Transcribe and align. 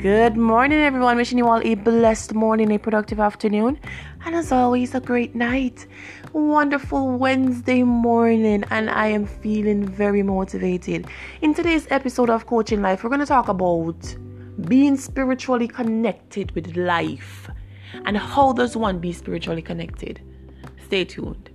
Good 0.00 0.34
morning, 0.34 0.78
everyone. 0.78 1.18
Wishing 1.18 1.36
you 1.36 1.46
all 1.46 1.60
a 1.62 1.74
blessed 1.74 2.32
morning, 2.32 2.72
a 2.72 2.78
productive 2.78 3.20
afternoon, 3.20 3.78
and 4.24 4.34
as 4.34 4.50
always, 4.50 4.94
a 4.94 5.00
great 5.00 5.34
night. 5.34 5.86
Wonderful 6.32 7.18
Wednesday 7.18 7.82
morning, 7.82 8.64
and 8.70 8.88
I 8.88 9.08
am 9.08 9.26
feeling 9.26 9.86
very 9.86 10.22
motivated. 10.22 11.06
In 11.42 11.52
today's 11.52 11.86
episode 11.90 12.30
of 12.30 12.46
Coaching 12.46 12.80
Life, 12.80 13.04
we're 13.04 13.10
going 13.10 13.20
to 13.20 13.26
talk 13.26 13.48
about 13.48 14.16
being 14.66 14.96
spiritually 14.96 15.68
connected 15.68 16.50
with 16.52 16.78
life 16.78 17.50
and 18.06 18.16
how 18.16 18.54
does 18.54 18.78
one 18.78 19.00
be 19.00 19.12
spiritually 19.12 19.60
connected. 19.60 20.18
Stay 20.86 21.04
tuned. 21.04 21.50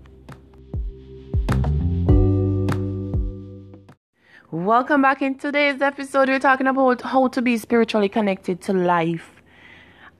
Welcome 4.51 5.01
back. 5.01 5.23
In 5.23 5.39
today's 5.39 5.81
episode, 5.81 6.29
we're 6.29 6.37
talking 6.37 6.67
about 6.67 7.01
how 7.01 7.29
to 7.29 7.41
be 7.41 7.57
spiritually 7.57 8.07
connected 8.07 8.61
to 8.61 8.73
life. 8.73 9.41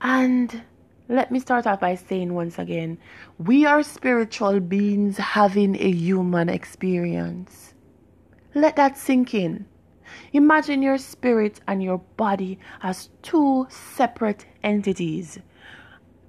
And 0.01 0.63
let 1.07 1.31
me 1.31 1.39
start 1.39 1.67
off 1.67 1.81
by 1.81 1.93
saying 1.93 2.33
once 2.33 2.57
again 2.57 2.97
we 3.37 3.67
are 3.67 3.83
spiritual 3.83 4.59
beings 4.61 5.17
having 5.17 5.75
a 5.75 5.91
human 5.91 6.49
experience. 6.49 7.75
Let 8.55 8.77
that 8.77 8.97
sink 8.97 9.35
in. 9.35 9.67
Imagine 10.33 10.81
your 10.81 10.97
spirit 10.97 11.61
and 11.67 11.83
your 11.83 11.99
body 12.17 12.57
as 12.81 13.09
two 13.21 13.67
separate 13.69 14.47
entities. 14.63 15.37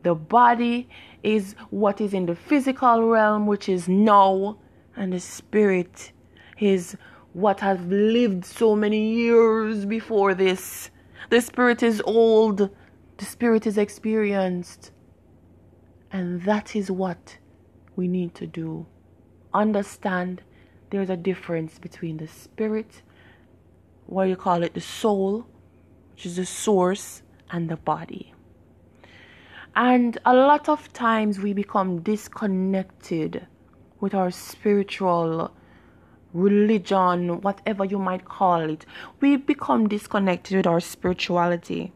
The 0.03 0.15
body 0.15 0.91
is 1.23 1.55
what 1.71 2.03
is 2.03 2.13
in 2.13 2.27
the 2.27 2.37
physical 2.37 3.09
realm, 3.09 3.47
which 3.47 3.71
is 3.71 3.89
now, 3.89 4.59
and 4.97 5.15
the 5.15 5.21
spirit 5.21 6.13
is 6.59 6.95
what 7.37 7.61
has 7.61 7.79
lived 7.83 8.47
so 8.47 8.75
many 8.75 9.13
years 9.13 9.85
before 9.85 10.33
this. 10.33 10.89
The 11.29 11.43
spirit 11.43 11.83
is 11.83 12.01
old, 12.07 12.71
the 13.19 13.25
spirit 13.27 13.67
is 13.67 13.77
experienced. 13.77 14.91
And 16.11 16.41
that 16.45 16.75
is 16.75 16.91
what 16.91 17.37
we 17.95 18.09
need 18.09 18.35
to 18.37 18.47
do. 18.47 18.87
Understand 19.53 20.41
there's 20.89 21.11
a 21.11 21.17
difference 21.17 21.79
between 21.79 22.17
the 22.17 22.27
spirit, 22.27 23.03
what 24.07 24.31
you 24.31 24.37
call 24.37 24.63
it, 24.63 24.73
the 24.73 24.81
soul, 24.81 25.47
which 26.13 26.25
is 26.25 26.37
the 26.37 26.47
source, 26.47 27.21
and 27.51 27.69
the 27.69 27.77
body. 27.77 28.33
And 29.75 30.17
a 30.25 30.35
lot 30.35 30.71
of 30.71 30.91
times 30.95 31.39
we 31.39 31.53
become 31.53 32.01
disconnected 32.01 33.47
with 34.01 34.15
our 34.15 34.31
spiritual 34.31 35.53
religion, 36.37 37.41
whatever 37.41 37.85
you 37.85 37.99
might 37.99 38.25
call 38.25 38.61
it, 38.71 38.85
we 39.21 39.37
become 39.37 39.89
disconnected 39.89 40.57
with 40.57 40.67
our 40.67 40.81
spirituality. 40.81 41.93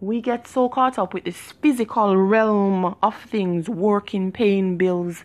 We 0.00 0.20
get 0.20 0.46
so 0.46 0.68
caught 0.68 0.98
up 0.98 1.14
with 1.14 1.24
this 1.24 1.52
physical 1.62 2.16
realm 2.16 2.94
of 3.02 3.16
things 3.22 3.68
working, 3.68 4.32
paying 4.32 4.76
bills, 4.76 5.24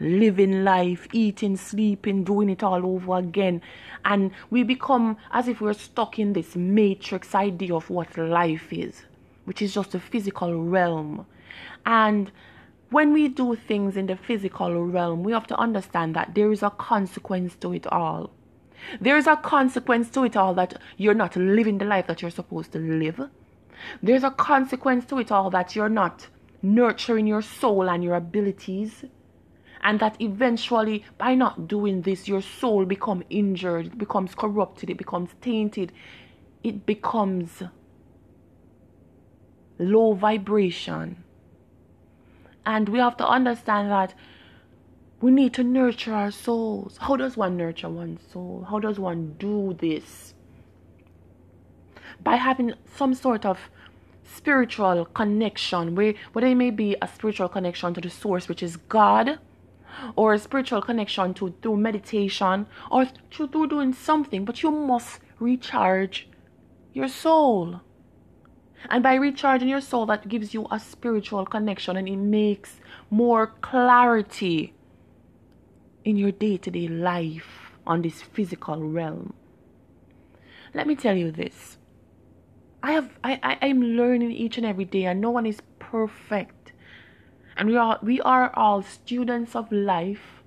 living 0.00 0.64
life, 0.64 1.06
eating, 1.12 1.56
sleeping, 1.56 2.24
doing 2.24 2.50
it 2.50 2.62
all 2.62 2.84
over 2.84 3.18
again. 3.18 3.62
And 4.04 4.32
we 4.50 4.62
become 4.64 5.16
as 5.30 5.46
if 5.46 5.60
we're 5.60 5.72
stuck 5.72 6.18
in 6.18 6.32
this 6.32 6.56
matrix 6.56 7.34
idea 7.34 7.74
of 7.74 7.90
what 7.90 8.16
life 8.16 8.72
is, 8.72 9.04
which 9.44 9.62
is 9.62 9.74
just 9.74 9.94
a 9.94 10.00
physical 10.00 10.64
realm. 10.64 11.26
And 11.86 12.32
when 12.90 13.12
we 13.12 13.28
do 13.28 13.54
things 13.54 13.96
in 13.96 14.06
the 14.06 14.16
physical 14.16 14.86
realm, 14.86 15.22
we 15.22 15.32
have 15.32 15.46
to 15.48 15.56
understand 15.58 16.16
that 16.16 16.34
there 16.34 16.50
is 16.50 16.62
a 16.62 16.70
consequence 16.70 17.54
to 17.56 17.72
it 17.72 17.86
all. 17.88 18.30
There 19.00 19.18
is 19.18 19.26
a 19.26 19.36
consequence 19.36 20.08
to 20.10 20.24
it 20.24 20.36
all 20.36 20.54
that 20.54 20.80
you're 20.96 21.14
not 21.14 21.36
living 21.36 21.78
the 21.78 21.84
life 21.84 22.06
that 22.06 22.22
you're 22.22 22.30
supposed 22.30 22.72
to 22.72 22.78
live. 22.78 23.28
There's 24.02 24.24
a 24.24 24.30
consequence 24.30 25.04
to 25.06 25.18
it 25.18 25.30
all 25.30 25.50
that 25.50 25.76
you're 25.76 25.88
not 25.88 26.28
nurturing 26.62 27.26
your 27.26 27.42
soul 27.42 27.90
and 27.90 28.02
your 28.02 28.14
abilities. 28.14 29.04
And 29.82 30.00
that 30.00 30.20
eventually, 30.20 31.04
by 31.18 31.34
not 31.34 31.68
doing 31.68 32.02
this, 32.02 32.26
your 32.26 32.42
soul 32.42 32.84
becomes 32.84 33.24
injured, 33.30 33.86
it 33.86 33.98
becomes 33.98 34.34
corrupted, 34.34 34.90
it 34.90 34.98
becomes 34.98 35.30
tainted, 35.40 35.92
it 36.64 36.84
becomes 36.84 37.62
low 39.78 40.14
vibration 40.14 41.22
and 42.68 42.90
we 42.90 42.98
have 42.98 43.16
to 43.16 43.26
understand 43.26 43.90
that 43.90 44.14
we 45.22 45.30
need 45.30 45.54
to 45.54 45.64
nurture 45.64 46.12
our 46.12 46.30
souls. 46.30 46.98
How 47.00 47.16
does 47.16 47.34
one 47.34 47.56
nurture 47.56 47.88
one's 47.88 48.20
soul? 48.30 48.66
How 48.68 48.78
does 48.78 48.98
one 48.98 49.36
do 49.38 49.74
this? 49.80 50.34
By 52.22 52.36
having 52.36 52.74
some 52.94 53.14
sort 53.14 53.46
of 53.46 53.58
spiritual 54.22 55.06
connection, 55.06 55.94
where 55.94 56.12
whether 56.34 56.46
it 56.46 56.56
may 56.56 56.70
be 56.70 56.94
a 57.00 57.08
spiritual 57.08 57.48
connection 57.48 57.94
to 57.94 58.02
the 58.02 58.10
source, 58.10 58.48
which 58.48 58.62
is 58.62 58.76
God, 58.76 59.38
or 60.14 60.34
a 60.34 60.38
spiritual 60.38 60.82
connection 60.82 61.32
to 61.34 61.54
through 61.62 61.78
meditation, 61.78 62.66
or 62.90 63.06
through, 63.30 63.68
doing 63.68 63.94
something, 63.94 64.44
but 64.44 64.62
you 64.62 64.70
must 64.70 65.20
recharge 65.40 66.28
your 66.92 67.08
soul. 67.08 67.80
And 68.88 69.02
by 69.02 69.14
recharging 69.14 69.68
your 69.68 69.80
soul, 69.80 70.06
that 70.06 70.28
gives 70.28 70.54
you 70.54 70.66
a 70.70 70.78
spiritual 70.78 71.44
connection 71.44 71.96
and 71.96 72.08
it 72.08 72.16
makes 72.16 72.80
more 73.10 73.48
clarity 73.60 74.74
in 76.04 76.16
your 76.16 76.32
day 76.32 76.56
to 76.56 76.70
day 76.70 76.88
life 76.88 77.72
on 77.86 78.02
this 78.02 78.22
physical 78.22 78.82
realm. 78.82 79.34
Let 80.74 80.86
me 80.86 80.94
tell 80.94 81.16
you 81.16 81.30
this. 81.30 81.78
I 82.82 82.92
have 82.92 83.10
I, 83.24 83.40
I 83.42 83.66
am 83.66 83.82
learning 83.82 84.30
each 84.32 84.56
and 84.56 84.66
every 84.66 84.84
day 84.84 85.04
and 85.04 85.20
no 85.20 85.30
one 85.30 85.46
is 85.46 85.60
perfect. 85.78 86.72
And 87.56 87.68
we 87.68 87.76
are 87.76 87.98
we 88.02 88.20
are 88.20 88.54
all 88.54 88.82
students 88.82 89.56
of 89.56 89.72
life 89.72 90.42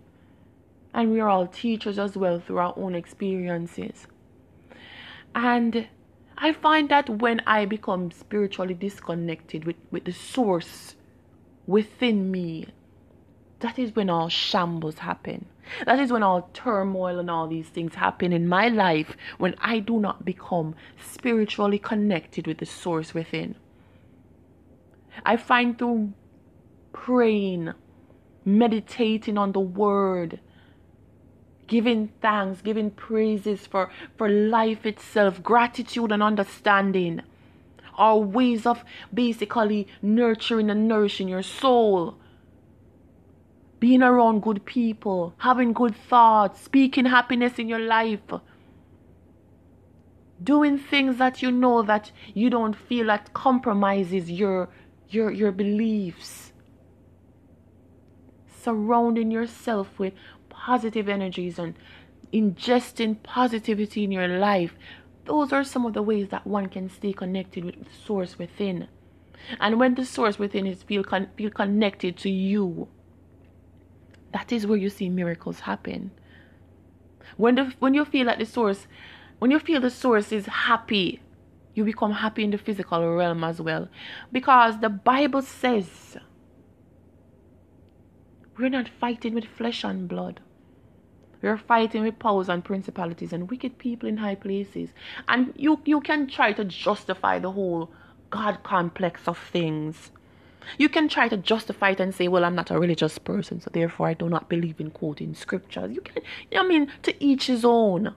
and 0.93 1.11
we 1.11 1.19
are 1.19 1.29
all 1.29 1.47
teachers 1.47 1.99
as 1.99 2.15
well 2.15 2.39
through 2.39 2.59
our 2.59 2.73
own 2.77 2.95
experiences. 2.95 4.07
And 5.35 5.87
I 6.43 6.53
find 6.53 6.89
that 6.89 7.07
when 7.07 7.39
I 7.45 7.65
become 7.65 8.09
spiritually 8.09 8.73
disconnected 8.73 9.63
with, 9.63 9.75
with 9.91 10.05
the 10.05 10.11
source 10.11 10.95
within 11.67 12.31
me, 12.31 12.65
that 13.59 13.77
is 13.77 13.95
when 13.95 14.09
all 14.09 14.27
shambles 14.27 14.97
happen. 14.97 15.45
That 15.85 15.99
is 15.99 16.11
when 16.11 16.23
all 16.23 16.49
turmoil 16.51 17.19
and 17.19 17.29
all 17.29 17.47
these 17.47 17.69
things 17.69 17.93
happen 17.93 18.33
in 18.33 18.47
my 18.47 18.69
life 18.69 19.15
when 19.37 19.53
I 19.61 19.77
do 19.77 19.99
not 19.99 20.25
become 20.25 20.73
spiritually 20.99 21.77
connected 21.77 22.47
with 22.47 22.57
the 22.57 22.65
source 22.65 23.13
within. 23.13 23.53
I 25.23 25.37
find 25.37 25.77
through 25.77 26.13
praying, 26.91 27.73
meditating 28.43 29.37
on 29.37 29.51
the 29.51 29.59
word, 29.59 30.39
giving 31.71 32.09
thanks, 32.21 32.61
giving 32.61 32.91
praises 32.91 33.65
for, 33.65 33.89
for 34.17 34.27
life 34.27 34.85
itself, 34.85 35.41
gratitude 35.41 36.11
and 36.11 36.21
understanding 36.21 37.21
are 37.97 38.17
ways 38.17 38.65
of 38.65 38.83
basically 39.13 39.87
nurturing 40.01 40.69
and 40.69 40.85
nourishing 40.85 41.29
your 41.29 41.41
soul. 41.41 42.17
Being 43.79 44.03
around 44.03 44.43
good 44.43 44.65
people, 44.65 45.33
having 45.37 45.71
good 45.71 45.95
thoughts, 45.95 46.59
speaking 46.59 47.05
happiness 47.05 47.57
in 47.57 47.69
your 47.69 47.79
life, 47.79 48.33
doing 50.43 50.77
things 50.77 51.15
that 51.19 51.41
you 51.41 51.53
know 51.53 51.83
that 51.83 52.11
you 52.33 52.49
don't 52.49 52.75
feel 52.75 53.07
that 53.07 53.33
compromises 53.33 54.29
your 54.29 54.67
your 55.07 55.31
your 55.31 55.53
beliefs. 55.53 56.50
Surrounding 58.63 59.31
yourself 59.31 59.97
with 59.97 60.13
positive 60.49 61.09
energies 61.09 61.57
and 61.57 61.75
ingesting 62.33 63.21
positivity 63.23 64.03
in 64.03 64.11
your 64.11 64.27
life. 64.27 64.73
Those 65.25 65.51
are 65.51 65.63
some 65.63 65.85
of 65.85 65.93
the 65.93 66.01
ways 66.01 66.29
that 66.29 66.45
one 66.47 66.67
can 66.67 66.89
stay 66.89 67.13
connected 67.13 67.65
with 67.65 67.75
the 67.83 67.93
source 68.05 68.37
within. 68.37 68.87
And 69.59 69.79
when 69.79 69.95
the 69.95 70.05
source 70.05 70.37
within 70.37 70.65
is 70.65 70.83
feel 70.83 71.03
con- 71.03 71.29
feel 71.35 71.49
connected 71.49 72.17
to 72.17 72.29
you, 72.29 72.87
that 74.33 74.51
is 74.51 74.67
where 74.67 74.77
you 74.77 74.89
see 74.89 75.09
miracles 75.09 75.61
happen. 75.61 76.11
When 77.37 77.55
the 77.55 77.73
when 77.79 77.93
you 77.93 78.05
feel 78.05 78.25
that 78.27 78.39
the 78.39 78.45
source, 78.45 78.87
when 79.39 79.51
you 79.51 79.59
feel 79.59 79.81
the 79.81 79.89
source 79.89 80.31
is 80.31 80.45
happy, 80.45 81.21
you 81.73 81.83
become 81.83 82.11
happy 82.11 82.43
in 82.43 82.51
the 82.51 82.57
physical 82.57 83.15
realm 83.15 83.43
as 83.43 83.61
well, 83.61 83.89
because 84.31 84.79
the 84.79 84.89
Bible 84.89 85.41
says 85.41 86.17
we're 88.61 88.69
not 88.69 88.89
fighting 88.99 89.33
with 89.33 89.45
flesh 89.45 89.83
and 89.83 90.07
blood. 90.07 90.39
We 91.41 91.49
are 91.49 91.57
fighting 91.57 92.03
with 92.03 92.19
powers 92.19 92.49
and 92.49 92.63
principalities 92.63 93.33
and 93.33 93.49
wicked 93.49 93.79
people 93.79 94.07
in 94.07 94.17
high 94.17 94.35
places. 94.35 94.89
And 95.27 95.53
you, 95.55 95.81
you 95.85 95.99
can 95.99 96.27
try 96.27 96.53
to 96.53 96.63
justify 96.63 97.39
the 97.39 97.51
whole 97.51 97.91
God 98.29 98.61
complex 98.63 99.27
of 99.27 99.37
things. 99.37 100.11
You 100.77 100.87
can 100.89 101.09
try 101.09 101.27
to 101.27 101.37
justify 101.37 101.91
it 101.91 101.99
and 101.99 102.13
say, 102.13 102.27
well, 102.27 102.45
I'm 102.45 102.53
not 102.53 102.69
a 102.69 102.79
religious 102.79 103.17
person, 103.17 103.59
so 103.59 103.71
therefore 103.73 104.07
I 104.07 104.13
do 104.13 104.29
not 104.29 104.47
believe 104.47 104.79
in 104.79 104.91
quoting 104.91 105.33
scriptures. 105.33 105.91
You 105.91 106.01
can, 106.01 106.21
I 106.55 106.67
mean, 106.67 106.91
to 107.01 107.23
each 107.23 107.47
his 107.47 107.65
own. 107.65 108.13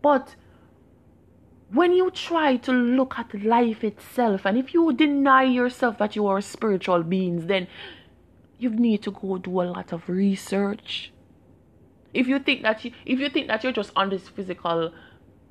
But 0.00 0.36
when 1.72 1.92
you 1.92 2.12
try 2.12 2.56
to 2.58 2.72
look 2.72 3.18
at 3.18 3.42
life 3.42 3.82
itself, 3.82 4.44
and 4.44 4.56
if 4.56 4.72
you 4.72 4.92
deny 4.92 5.42
yourself 5.42 5.98
that 5.98 6.14
you 6.14 6.28
are 6.28 6.40
spiritual 6.40 7.02
beings, 7.02 7.46
then 7.46 7.66
you 8.60 8.70
need 8.70 9.02
to 9.02 9.10
go 9.10 9.38
do 9.38 9.62
a 9.62 9.64
lot 9.64 9.92
of 9.92 10.08
research. 10.08 11.12
If 12.12 12.26
you 12.28 12.38
think 12.38 12.62
that 12.62 12.84
you, 12.84 12.92
if 13.06 13.18
you 13.18 13.28
think 13.30 13.48
that 13.48 13.64
you're 13.64 13.72
just 13.72 13.92
on 13.96 14.10
this 14.10 14.28
physical 14.28 14.92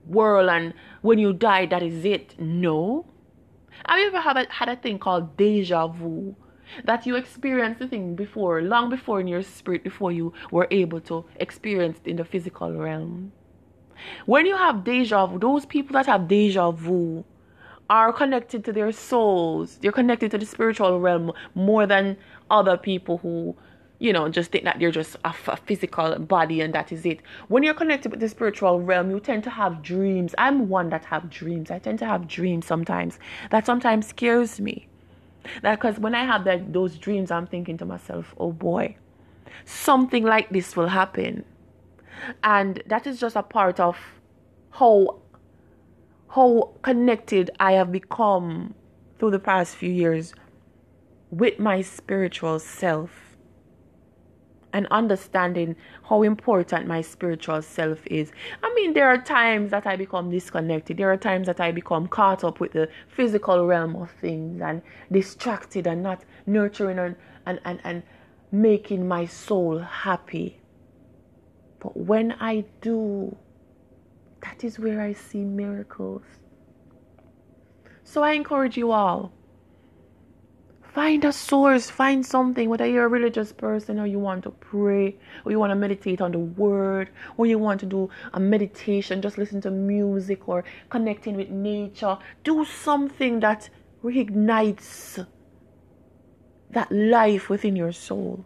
world 0.06 0.50
and 0.50 0.74
when 1.02 1.18
you 1.18 1.34
die 1.34 1.66
that 1.68 1.82
is 1.82 2.06
it, 2.06 2.36
no. 2.40 3.06
Have 3.88 4.00
you 4.00 4.08
ever 4.08 4.20
had 4.20 4.38
a, 4.38 4.48
had 4.52 4.70
a 4.70 4.76
thing 4.76 5.00
called 5.00 5.38
deja 5.38 5.88
vu? 5.88 6.36
That 6.86 7.08
you 7.08 7.16
experienced 7.16 7.80
the 7.80 7.88
thing 7.88 8.16
before, 8.16 8.62
long 8.62 8.90
before 8.90 9.20
in 9.20 9.28
your 9.28 9.42
spirit, 9.42 9.84
before 9.84 10.12
you 10.12 10.34
were 10.52 10.68
able 10.70 11.02
to 11.02 11.26
experience 11.38 12.00
it 12.04 12.10
in 12.10 12.18
the 12.18 12.26
physical 12.26 12.72
realm. 12.74 13.32
When 14.28 14.46
you 14.46 14.56
have 14.56 14.84
deja 14.84 15.26
vu, 15.26 15.40
those 15.40 15.66
people 15.66 15.94
that 15.94 16.06
have 16.06 16.28
deja 16.28 16.70
vu 16.72 17.26
are 17.90 18.14
connected 18.14 18.64
to 18.66 18.74
their 18.74 18.92
souls. 18.92 19.78
They're 19.82 19.92
connected 19.92 20.32
to 20.32 20.38
the 20.38 20.46
spiritual 20.46 21.00
realm 21.00 21.32
more 21.56 21.88
than 21.88 22.18
other 22.50 22.78
people 22.78 23.18
who, 23.18 23.56
you 24.00 24.14
know, 24.14 24.30
just 24.30 24.52
think 24.52 24.64
that 24.66 24.80
they're 24.80 24.92
just 24.92 25.18
a, 25.26 25.34
physical 25.58 26.18
body 26.20 26.62
and 26.62 26.74
that 26.74 26.92
is 26.92 27.06
it. 27.06 27.20
When 27.48 27.64
you're 27.64 27.74
connected 27.74 28.12
with 28.12 28.20
the 28.20 28.30
spiritual 28.30 28.82
realm, 28.82 29.10
you 29.10 29.20
tend 29.20 29.44
to 29.46 29.50
have 29.50 29.82
dreams. 29.82 30.36
I'm 30.38 30.70
one 30.70 30.90
that 30.90 31.06
have 31.06 31.30
dreams. 31.30 31.72
I 31.72 31.80
tend 31.80 32.00
to 32.00 32.06
have 32.06 32.28
dreams 32.28 32.66
sometimes. 32.66 33.20
That 33.52 33.66
sometimes 33.66 34.08
scares 34.08 34.60
me. 34.60 34.88
That 35.62 35.76
because 35.80 36.00
when 36.00 36.16
I 36.16 36.26
have 36.26 36.44
that 36.44 36.74
those 36.74 36.98
dreams, 36.98 37.32
I'm 37.32 37.48
thinking 37.48 37.78
to 37.78 37.86
myself, 37.86 38.36
oh 38.38 38.52
boy, 38.52 38.98
something 39.66 40.24
like 40.24 40.50
this 40.50 40.76
will 40.76 40.90
happen 40.90 41.46
and 42.44 42.84
that 42.88 43.08
is 43.08 43.20
just 43.20 43.36
a 43.36 43.44
part 43.44 43.80
of 43.80 43.98
how 44.72 45.20
how 46.30 46.76
connected 46.82 47.50
I 47.60 47.74
have 47.74 47.92
become 47.92 48.76
through 49.18 49.32
the 49.32 49.40
past 49.40 49.76
few 49.76 49.92
years 49.92 50.34
with 51.32 51.60
my 51.60 51.82
spiritual 51.82 52.60
self 52.60 53.30
and 54.72 54.88
understanding 54.92 55.76
how 56.08 56.22
important 56.22 56.88
my 56.88 57.02
spiritual 57.02 57.62
self 57.62 58.06
is. 58.06 58.32
I 58.64 58.72
mean, 58.76 58.94
there 58.94 59.08
are 59.08 59.18
times 59.18 59.72
that 59.72 59.88
I 59.88 59.96
become 59.96 60.30
disconnected. 60.30 60.98
There 60.98 61.12
are 61.12 61.18
times 61.18 61.48
that 61.48 61.60
I 61.60 61.72
become 61.72 62.08
caught 62.08 62.44
up 62.44 62.60
with 62.60 62.74
the 62.74 62.88
physical 63.08 63.66
realm 63.66 63.96
of 63.96 64.12
things 64.12 64.62
and 64.62 64.82
distracted 65.12 65.88
and 65.88 66.04
not 66.04 66.24
nurturing 66.46 67.00
and, 67.00 67.16
and, 67.46 67.60
and, 67.66 67.80
and 67.84 68.04
making 68.52 69.08
my 69.08 69.26
soul 69.26 69.80
happy. 69.80 70.60
But 71.80 71.98
when 71.98 72.34
I 72.34 72.66
do, 72.82 73.36
that 74.42 74.64
is 74.64 74.80
where 74.80 75.02
I 75.02 75.14
see 75.14 75.44
miracles. 75.44 76.24
So 78.04 78.24
I 78.24 78.32
encourage 78.32 78.78
you 78.78 78.92
all. 78.92 79.32
Find 80.94 81.24
a 81.24 81.32
source, 81.32 81.90
find 81.90 82.26
something, 82.26 82.68
whether 82.68 82.86
you're 82.86 83.06
a 83.06 83.10
religious 83.10 83.54
person 83.54 84.00
or 84.00 84.08
you 84.08 84.18
want 84.18 84.44
to 84.44 84.50
pray, 84.50 85.16
or 85.46 85.52
you 85.52 85.60
want 85.60 85.70
to 85.70 85.76
meditate 85.76 86.20
on 86.20 86.32
the 86.32 86.40
word, 86.40 87.12
or 87.38 87.46
you 87.46 87.60
want 87.60 87.80
to 87.82 87.86
do 87.86 88.10
a 88.34 88.40
meditation, 88.40 89.22
just 89.22 89.38
listen 89.38 89.62
to 89.62 89.72
music 89.72 90.50
or 90.50 90.64
connecting 90.90 91.38
with 91.38 91.50
nature. 91.50 92.18
Do 92.44 92.66
something 92.66 93.40
that 93.42 93.70
reignites 94.04 95.26
that 96.72 96.92
life 96.92 97.50
within 97.50 97.76
your 97.76 97.92
soul. 97.92 98.44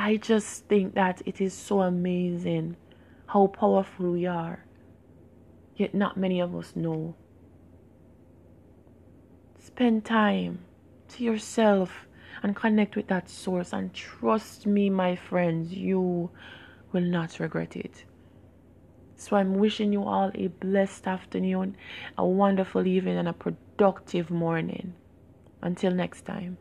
I 0.00 0.16
just 0.16 0.66
think 0.66 0.94
that 0.94 1.22
it 1.26 1.40
is 1.40 1.52
so 1.52 1.80
amazing 1.80 2.76
how 3.26 3.48
powerful 3.48 4.12
we 4.12 4.26
are. 4.26 4.64
Yet 5.74 5.92
not 5.92 6.16
many 6.16 6.38
of 6.38 6.54
us 6.54 6.76
know. 6.76 7.16
Spend 9.58 10.04
time 10.04 10.60
to 11.08 11.24
yourself 11.24 12.06
and 12.44 12.54
connect 12.54 12.94
with 12.94 13.08
that 13.08 13.28
source. 13.28 13.72
And 13.72 13.92
trust 13.92 14.66
me, 14.66 14.88
my 14.88 15.16
friends, 15.16 15.72
you 15.72 16.30
will 16.92 17.02
not 17.02 17.40
regret 17.40 17.74
it. 17.74 18.04
So 19.16 19.34
I'm 19.34 19.54
wishing 19.54 19.92
you 19.92 20.04
all 20.04 20.30
a 20.36 20.46
blessed 20.46 21.08
afternoon, 21.08 21.76
a 22.16 22.24
wonderful 22.24 22.86
evening, 22.86 23.18
and 23.18 23.26
a 23.26 23.32
productive 23.32 24.30
morning. 24.30 24.94
Until 25.60 25.90
next 25.90 26.24
time. 26.24 26.56